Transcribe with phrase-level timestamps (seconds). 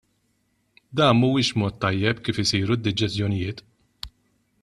[0.97, 3.59] Dak mhuwiex mod tajjeb kif isiru d-deċiżjonijiet.